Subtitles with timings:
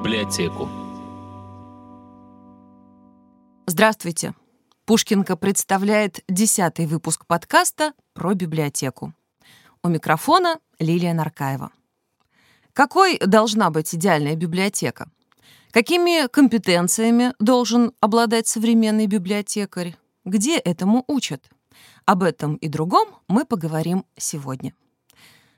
[0.00, 0.66] библиотеку.
[3.66, 4.34] Здравствуйте.
[4.86, 9.12] Пушкинка представляет десятый выпуск подкаста про библиотеку.
[9.82, 11.70] У микрофона Лилия Наркаева.
[12.72, 15.10] Какой должна быть идеальная библиотека?
[15.70, 19.96] Какими компетенциями должен обладать современный библиотекарь?
[20.24, 21.50] Где этому учат?
[22.06, 24.72] Об этом и другом мы поговорим сегодня.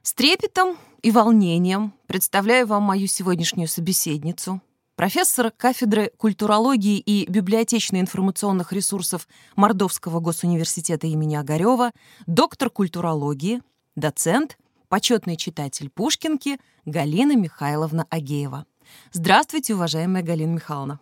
[0.02, 4.60] С трепетом и волнением представляю вам мою сегодняшнюю собеседницу,
[4.96, 11.92] профессор кафедры культурологии и библиотечно-информационных ресурсов Мордовского госуниверситета имени Огарева,
[12.26, 13.62] доктор культурологии,
[13.94, 18.66] доцент, почетный читатель Пушкинки Галина Михайловна Агеева.
[19.12, 20.98] Здравствуйте, уважаемая Галина Михайловна.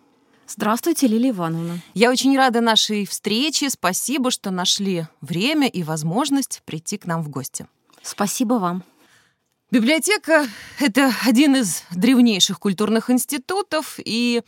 [0.46, 1.80] Здравствуйте, Лилия Ивановна.
[1.94, 3.70] Я очень рада нашей встрече.
[3.70, 7.66] Спасибо, что нашли время и возможность прийти к нам в гости.
[8.02, 8.82] Спасибо вам.
[9.70, 10.48] Библиотека—
[10.80, 14.42] это один из древнейших культурных институтов, и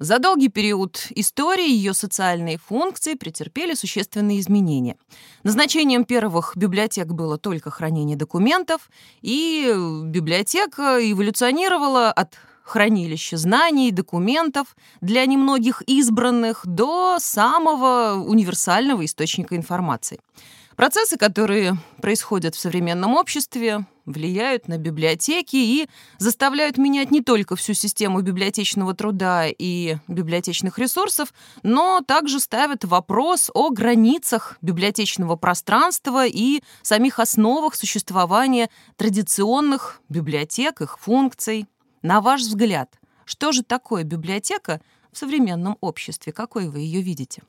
[0.00, 4.96] за долгий период истории ее социальные функции претерпели существенные изменения.
[5.44, 8.90] Назначением первых библиотек было только хранение документов,
[9.22, 9.72] и
[10.06, 12.34] библиотека эволюционировала от
[12.64, 20.18] хранилища знаний, документов для немногих избранных до самого универсального источника информации.
[20.74, 25.88] Процессы, которые происходят в современном обществе, влияют на библиотеки и
[26.18, 33.50] заставляют менять не только всю систему библиотечного труда и библиотечных ресурсов, но также ставят вопрос
[33.54, 41.66] о границах библиотечного пространства и самих основах существования традиционных библиотек, их функций.
[42.02, 42.90] На ваш взгляд,
[43.24, 44.80] что же такое библиотека
[45.12, 46.32] в современном обществе?
[46.32, 47.42] Какой вы ее видите?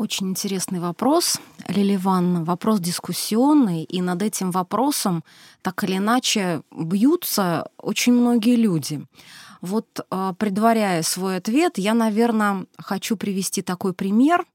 [0.00, 2.42] Очень интересный вопрос, Лили Ивановна.
[2.42, 5.22] Вопрос дискуссионный, и над этим вопросом
[5.60, 9.06] так или иначе бьются очень многие люди.
[9.60, 14.46] Вот а, предваряя свой ответ, я, наверное, хочу привести такой пример–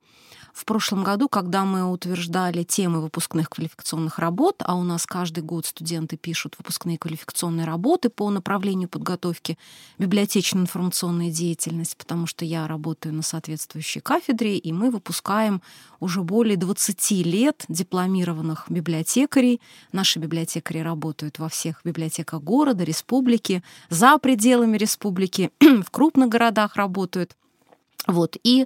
[0.55, 5.65] в прошлом году, когда мы утверждали темы выпускных квалификационных работ, а у нас каждый год
[5.65, 9.57] студенты пишут выпускные квалификационные работы по направлению подготовки
[9.97, 15.61] библиотечно-информационной деятельности, потому что я работаю на соответствующей кафедре, и мы выпускаем
[15.99, 19.59] уже более 20 лет дипломированных библиотекарей.
[19.91, 27.35] Наши библиотекари работают во всех библиотеках города, республики, за пределами республики, в крупных городах работают.
[28.07, 28.37] Вот.
[28.43, 28.65] И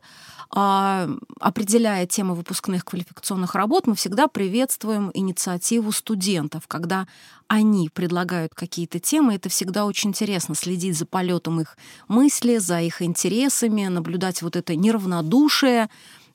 [0.51, 7.07] а, определяя темы выпускных квалификационных работ, мы всегда приветствуем инициативу студентов, когда
[7.47, 9.35] они предлагают какие-то темы.
[9.35, 14.75] Это всегда очень интересно следить за полетом их мысли, за их интересами, наблюдать вот это
[14.75, 15.89] неравнодушие,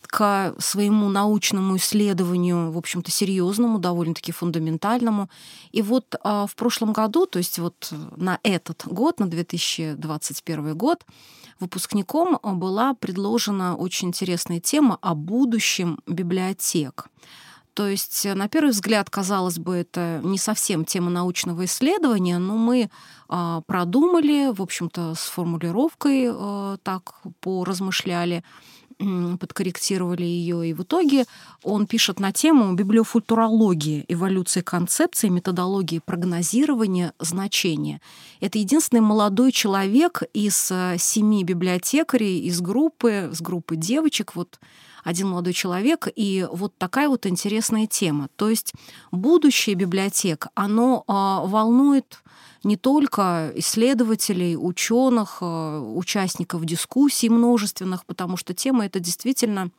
[0.07, 5.29] к своему научному исследованию, в общем-то, серьезному, довольно-таки фундаментальному.
[5.73, 11.05] И вот а, в прошлом году, то есть вот на этот год, на 2021 год,
[11.61, 17.09] выпускником была предложена очень интересная тема о будущем библиотек.
[17.75, 22.89] То есть, на первый взгляд, казалось бы, это не совсем тема научного исследования, но мы
[23.29, 28.45] а, продумали, в общем-то, с формулировкой а, так поразмышляли,
[29.41, 31.25] подкорректировали ее, и в итоге
[31.63, 38.01] он пишет на тему библиофутурологии, эволюции концепции, методологии прогнозирования значения.
[38.41, 44.59] Это единственный молодой человек из э, семи библиотекарей из группы, с группы девочек, вот
[45.05, 48.29] один молодой человек, и вот такая вот интересная тема.
[48.37, 48.73] То есть
[49.13, 51.13] будущее библиотек, оно э,
[51.49, 52.23] волнует
[52.65, 59.71] не только исследователей, ученых, э, участников дискуссий множественных, потому что тема эта действительно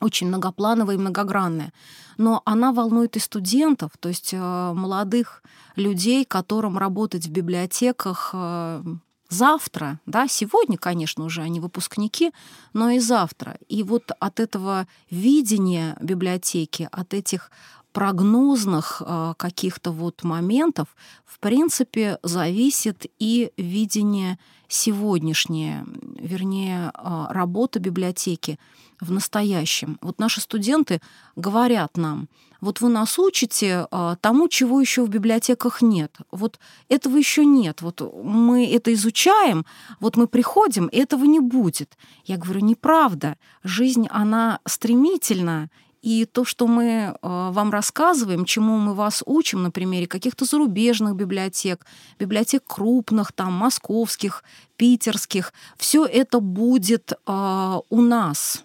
[0.00, 1.72] очень многоплановая и многогранная.
[2.18, 5.42] Но она волнует и студентов, то есть э, молодых
[5.76, 8.82] людей, которым работать в библиотеках э,
[9.28, 12.32] завтра, да, сегодня, конечно, уже они выпускники,
[12.72, 13.58] но и завтра.
[13.68, 17.50] И вот от этого видения библиотеки, от этих
[17.92, 20.88] прогнозных а, каких-то вот моментов,
[21.24, 25.84] в принципе, зависит и видение сегодняшнее,
[26.18, 28.58] вернее, а, работа библиотеки
[29.00, 29.98] в настоящем.
[30.00, 31.00] Вот наши студенты
[31.36, 32.28] говорят нам,
[32.62, 36.16] вот вы нас учите а, тому, чего еще в библиотеках нет.
[36.30, 37.82] Вот этого еще нет.
[37.82, 39.66] Вот мы это изучаем,
[39.98, 41.98] вот мы приходим, и этого не будет.
[42.24, 43.36] Я говорю, неправда.
[43.64, 45.70] Жизнь, она стремительна,
[46.02, 51.14] и то, что мы э, вам рассказываем, чему мы вас учим на примере каких-то зарубежных
[51.14, 51.86] библиотек,
[52.18, 54.42] библиотек крупных, там, московских,
[54.76, 58.64] питерских, все это будет э, у нас.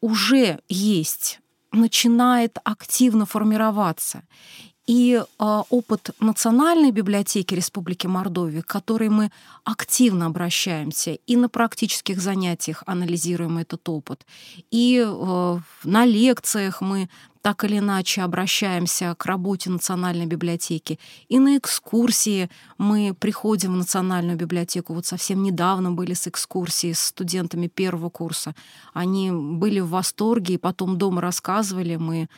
[0.00, 1.40] Уже есть,
[1.72, 4.22] начинает активно формироваться.
[4.86, 9.32] И э, опыт Национальной библиотеки Республики Мордовия, к которой мы
[9.64, 14.24] активно обращаемся и на практических занятиях анализируем этот опыт,
[14.70, 17.08] и э, на лекциях мы
[17.42, 20.98] так или иначе обращаемся к работе Национальной библиотеки.
[21.28, 24.94] И на экскурсии мы приходим в Национальную библиотеку.
[24.94, 28.56] Вот совсем недавно были с экскурсией с студентами первого курса.
[28.94, 31.94] Они были в восторге, и потом дома рассказывали.
[31.94, 32.28] Мы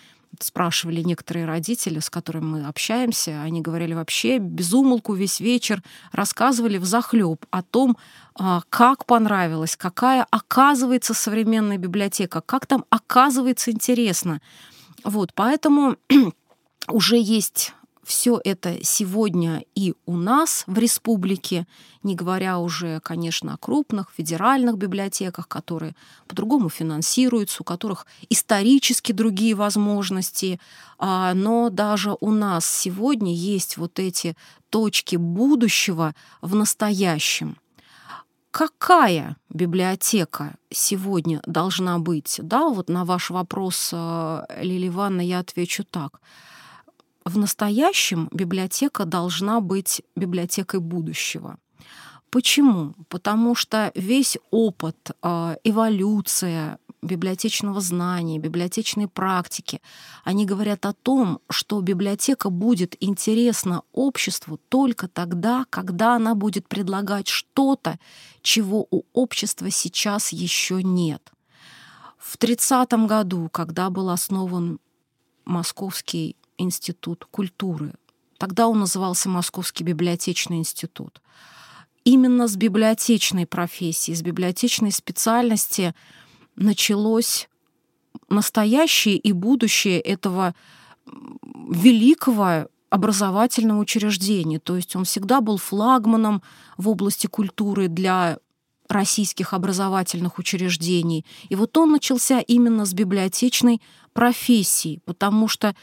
[0.41, 5.83] спрашивали некоторые родители, с которыми мы общаемся, они говорили вообще безумолку весь вечер,
[6.13, 7.97] рассказывали в захлеб о том,
[8.35, 14.41] а, как понравилось, какая оказывается современная библиотека, как там оказывается интересно.
[15.05, 15.97] Вот, поэтому
[16.89, 17.75] уже есть
[18.09, 21.67] все это сегодня и у нас в республике,
[22.03, 25.95] не говоря уже, конечно, о крупных федеральных библиотеках, которые
[26.27, 30.59] по-другому финансируются, у которых исторически другие возможности.
[30.99, 34.35] А, но даже у нас сегодня есть вот эти
[34.71, 37.59] точки будущего в настоящем.
[38.51, 42.41] Какая библиотека сегодня должна быть?
[42.43, 46.23] Да, вот на ваш вопрос, э, Лилия Ивановна, я отвечу так–
[47.29, 51.59] в настоящем библиотека должна быть библиотекой будущего.
[52.31, 52.95] Почему?
[53.09, 59.81] Потому что весь опыт, а, эволюция библиотечного знания, библиотечной практики,
[60.25, 67.29] они говорят о том, что библиотека будет интересна обществу только тогда, когда она будет предлагать
[67.29, 67.99] что-то,
[68.43, 71.33] чего у общества сейчас еще нет.
[72.19, 74.81] В 30 году, когда был основан
[75.45, 77.95] Московский институт культуры.
[78.39, 81.21] Тогда он назывался Московский библиотечный институт.
[82.05, 85.95] Именно с библиотечной профессии, с библиотечной специальности
[86.57, 87.49] началось
[88.29, 90.55] настоящее и будущее этого
[91.69, 94.59] великого образовательного учреждения.
[94.59, 96.43] То есть он всегда был флагманом
[96.77, 98.39] в области культуры для
[98.89, 101.27] российских образовательных учреждений.
[101.51, 103.83] И вот он начался именно с библиотечной
[104.15, 105.77] профессии, потому что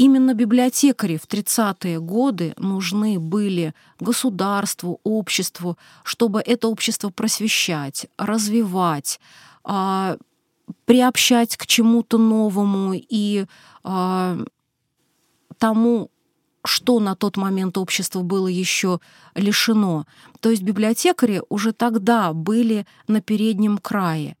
[0.00, 9.20] Именно библиотекари в 30-е годы нужны были государству, обществу, чтобы это общество просвещать, развивать,
[9.62, 10.16] а,
[10.86, 13.44] приобщать к чему-то новому и
[13.84, 14.38] а,
[15.58, 16.10] тому,
[16.64, 19.00] что на тот момент общество было еще
[19.34, 20.06] лишено.
[20.40, 24.38] То есть библиотекари уже тогда были на переднем крае.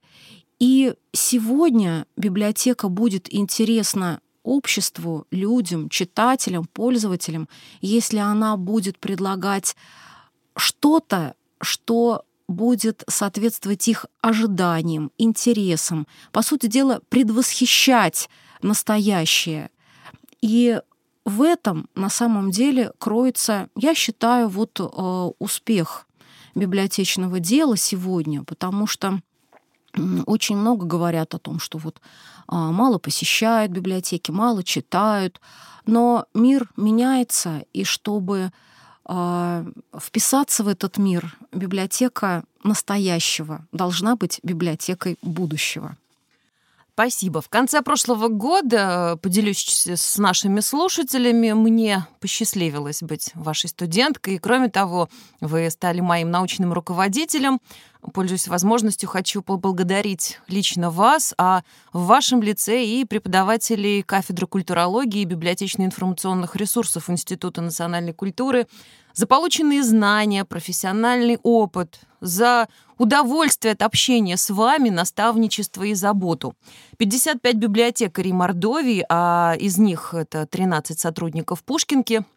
[0.58, 7.48] И сегодня библиотека будет интересна обществу, людям, читателям, пользователям,
[7.80, 9.76] если она будет предлагать
[10.56, 18.28] что-то, что будет соответствовать их ожиданиям, интересам, по сути дела, предвосхищать
[18.60, 19.70] настоящее.
[20.40, 20.80] И
[21.24, 26.06] в этом на самом деле кроется, я считаю, вот э, успех
[26.54, 29.20] библиотечного дела сегодня, потому что
[30.26, 32.00] очень много говорят о том, что вот
[32.46, 35.40] а, мало посещают библиотеки, мало читают,
[35.86, 38.52] но мир меняется, и чтобы
[39.04, 39.64] а,
[39.98, 45.96] вписаться в этот мир, библиотека настоящего должна быть библиотекой будущего.
[47.00, 47.40] Спасибо.
[47.40, 54.34] В конце прошлого года, поделюсь с нашими слушателями, мне посчастливилось быть вашей студенткой.
[54.34, 55.08] И кроме того,
[55.40, 57.58] вы стали моим научным руководителем.
[58.12, 61.62] Пользуясь возможностью, хочу поблагодарить лично вас, а
[61.94, 68.66] в вашем лице и преподавателей кафедры культурологии и библиотечно-информационных ресурсов Института национальной культуры
[69.14, 72.68] за полученные знания, профессиональный опыт, за
[73.00, 76.54] удовольствие от общения с вами, наставничество и заботу.
[76.98, 82.24] 55 библиотекарей Мордовии, а из них это 13 сотрудников Пушкинки–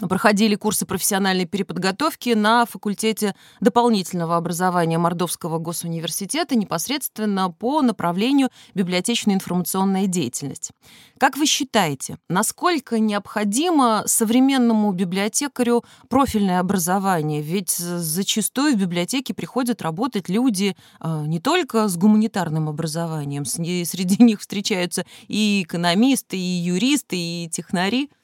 [0.00, 10.06] проходили курсы профессиональной переподготовки на факультете дополнительного образования Мордовского госуниверситета непосредственно по направлению библиотечная информационная
[10.06, 10.70] деятельность.
[11.18, 17.42] Как вы считаете, насколько необходимо современному библиотекарю профильное образование?
[17.42, 24.40] Ведь зачастую в библиотеке приходят работать люди а, не только с гуманитарным образованием, среди них
[24.40, 28.10] встречаются и экономисты, и юристы, и технари–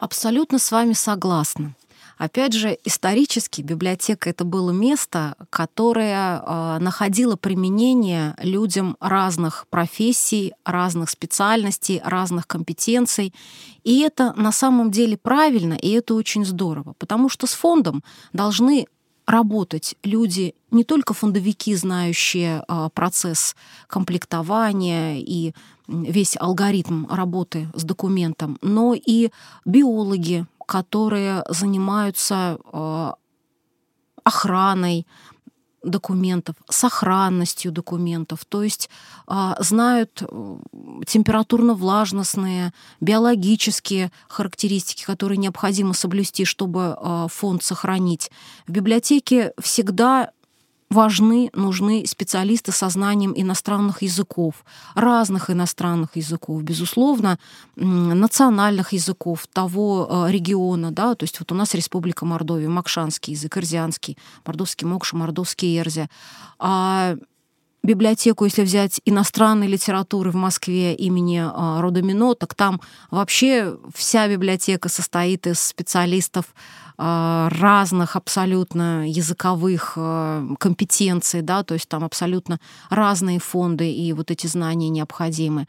[0.00, 1.74] Абсолютно с вами согласна.
[2.16, 11.10] Опять же, исторически библиотека это было место, которое э, находило применение людям разных профессий, разных
[11.10, 13.34] специальностей, разных компетенций.
[13.84, 18.02] И это на самом деле правильно, и это очень здорово, потому что с фондом
[18.32, 18.86] должны
[19.26, 19.96] работать.
[20.02, 25.52] Люди не только фондовики, знающие э, процесс комплектования и
[25.88, 29.30] весь алгоритм работы с документом, но и
[29.64, 33.12] биологи, которые занимаются э,
[34.24, 35.06] охраной
[35.82, 38.90] документов, сохранностью документов, то есть
[39.28, 40.56] э, знают э,
[41.06, 48.30] температурно-влажностные, биологические характеристики, которые необходимо соблюсти, чтобы э, фонд сохранить.
[48.66, 50.30] В библиотеке всегда
[50.90, 57.38] важны, нужны специалисты со знанием иностранных языков, разных иностранных языков, безусловно,
[57.76, 63.56] национальных языков того э, региона, да, то есть вот у нас Республика Мордовия, макшанский язык,
[63.56, 66.08] эрзианский, мордовский мокша, мордовский эрзи.
[66.58, 67.16] А
[67.82, 74.88] библиотеку, если взять иностранной литературы в Москве имени э, Родомино, так там вообще вся библиотека
[74.88, 76.46] состоит из специалистов
[77.02, 82.60] а, разных абсолютно языковых а, компетенций, да, то есть там абсолютно
[82.90, 85.66] разные фонды и вот эти знания необходимы.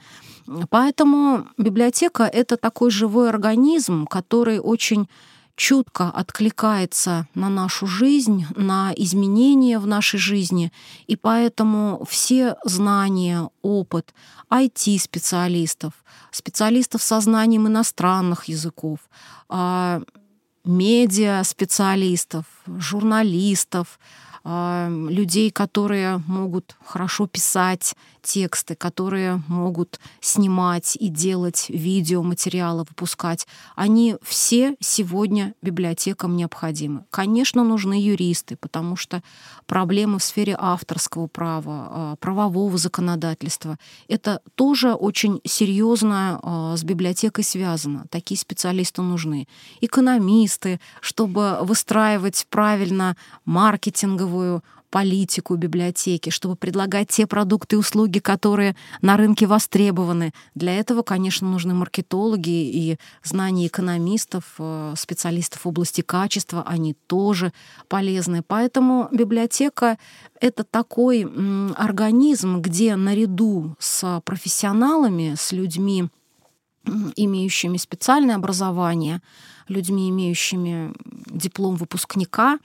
[0.69, 5.07] Поэтому библиотека— это такой живой организм, который очень
[5.55, 10.71] чутко откликается на нашу жизнь, на изменения в нашей жизни,
[11.07, 14.13] и поэтому все знания, опыт
[14.49, 15.93] IT-специалистов,
[16.31, 18.99] специалистов со знанием иностранных языков,
[19.49, 20.01] а,
[20.63, 23.99] медиа-специалистов, журналистов,
[24.43, 33.47] людей, которые могут хорошо писать тексты, которые могут снимать и делать видеоматериалы, выпускать.
[33.75, 37.05] Они все сегодня библиотекам необходимы.
[37.09, 39.23] Конечно, нужны юристы, потому что
[39.65, 47.43] проблемы в сфере авторского права, а, правового законодательства, это тоже очень серьезно а, с библиотекой
[47.43, 48.05] связано.
[48.09, 49.47] Такие специалисты нужны.
[49.81, 58.75] Экономисты, чтобы выстраивать правильно маркетинговую новую политику библиотеки, чтобы предлагать те продукты и услуги, которые
[59.01, 60.33] на рынке востребованы.
[60.53, 67.53] Для этого, конечно, нужны маркетологи и знания экономистов, э, специалистов в области качества, они тоже
[67.87, 68.43] полезны.
[68.45, 69.97] Поэтому библиотека—
[70.41, 71.25] это такой
[71.77, 76.09] организм, где наряду с профессионалами, с людьми,
[77.15, 79.21] имеющими специальное образование,
[79.69, 80.93] людьми, имеющими
[81.27, 82.59] диплом выпускника,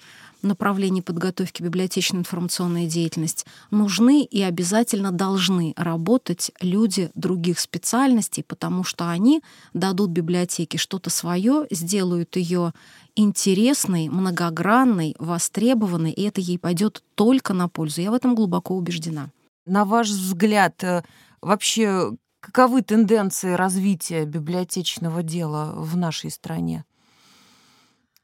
[0.46, 9.10] направлений подготовки библиотечной информационной деятельности нужны и обязательно должны работать люди других специальностей, потому что
[9.10, 9.42] они
[9.74, 12.72] дадут библиотеке что-то свое, сделают ее
[13.14, 18.00] интересной, многогранной, востребованной, и это ей пойдет только на пользу.
[18.00, 19.30] Я в этом глубоко убеждена.
[19.66, 21.02] На ваш взгляд, э,
[21.40, 26.84] вообще каковы тенденции развития библиотечного дела в нашей стране?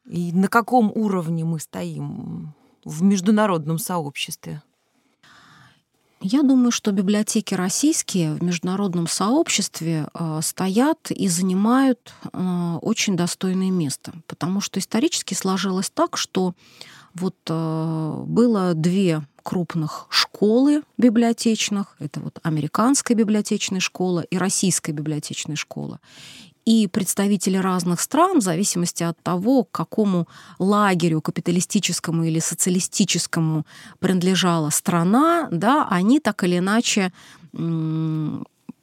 [0.08, 2.54] И на каком уровне мы стоим
[2.84, 4.62] в международном сообществе?
[6.24, 13.72] Я думаю, что библиотеки российские в международном сообществе э, стоят и занимают э, очень достойное
[13.72, 16.54] место, потому что исторически сложилось так, что
[17.14, 21.96] вот э, было две крупных школы библиотечных.
[21.98, 25.98] Это вот американская библиотечная школа и российская библиотечная школа
[26.64, 30.28] и представители разных стран, в зависимости от того, к какому
[30.58, 33.66] лагерю капиталистическому или социалистическому
[33.98, 37.12] принадлежала страна, да, они так или иначе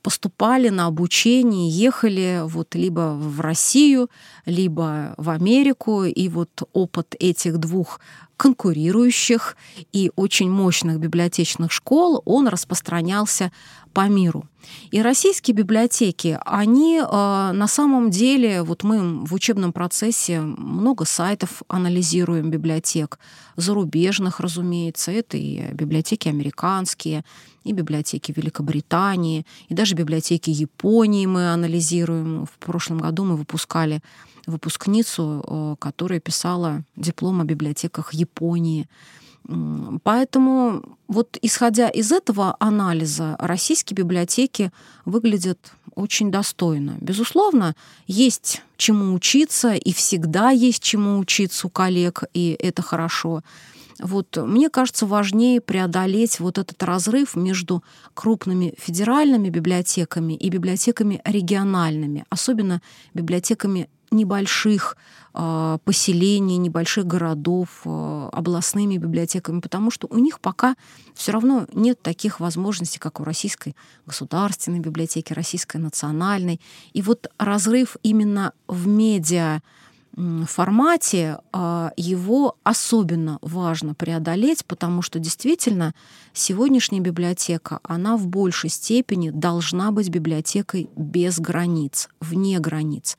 [0.02, 4.10] поступали на обучение, ехали вот либо в Россию,
[4.46, 8.00] либо в Америку, и вот опыт этих двух
[8.38, 9.58] конкурирующих
[9.92, 13.52] и очень мощных библиотечных школ, он распространялся
[13.94, 14.46] по миру.
[14.92, 21.64] И российские библиотеки, они э, на самом деле, вот мы в учебном процессе много сайтов
[21.68, 23.20] анализируем библиотек,
[23.56, 27.24] зарубежных, разумеется, это и библиотеки американские,
[27.64, 32.46] и библиотеки Великобритании, и даже библиотеки Японии мы анализируем.
[32.46, 34.02] В прошлом году мы выпускали
[34.46, 38.88] выпускницу, э, которая писала диплом о библиотеках Японии.
[40.04, 44.72] Поэтому вот исходя из этого анализа, российские библиотеки
[45.06, 46.98] выглядят очень достойно.
[47.02, 47.76] Безусловно,
[48.08, 53.44] есть чему учиться, и всегда есть чему учиться у коллег, и это хорошо.
[54.00, 62.24] Вот мне кажется, важнее преодолеть вот этот разрыв между крупными федеральными библиотеками и библиотеками региональными,
[62.30, 62.82] особенно
[63.14, 64.98] библиотеками небольших
[65.34, 70.76] э, поселений, небольших городов, э, областными библиотеками, потому что у них пока
[71.14, 73.76] все равно нет таких возможностей, как у Российской
[74.06, 76.60] государственной библиотеки, Российской национальной.
[76.94, 79.62] И вот разрыв именно в медиа
[80.48, 85.94] формате а, его особенно важно преодолеть, потому что действительно
[86.34, 93.18] сегодняшняя библиотека, она в большей степени должна быть библиотекой без границ, вне границ.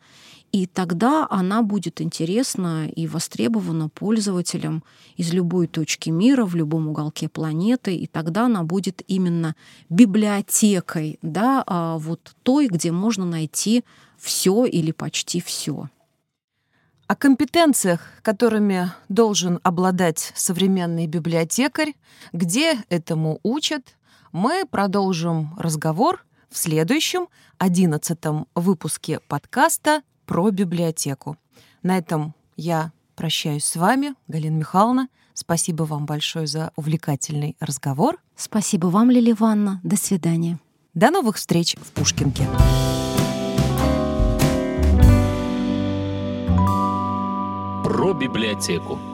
[0.53, 4.83] И тогда она будет интересна и востребована пользователям
[5.17, 7.95] из любой точки мира, в любом уголке планеты.
[7.95, 9.55] И тогда она будет именно
[9.89, 13.85] библиотекой, да, а вот той, где можно найти
[14.19, 15.89] все или почти все.
[17.07, 21.95] О компетенциях, которыми должен обладать современный библиотекарь,
[22.33, 23.97] где этому учат,
[24.33, 27.29] мы продолжим разговор в следующем,
[27.59, 31.37] одиннадцатом выпуске подкаста про библиотеку.
[31.83, 35.09] На этом я прощаюсь с вами, Галина Михайловна.
[35.35, 38.17] Спасибо вам большое за увлекательный разговор.
[38.37, 39.81] Спасибо вам, Лили Ивановна.
[39.83, 40.61] До свидания.
[40.95, 42.47] До новых встреч в Пушкинке.
[47.83, 49.10] Про библиотеку.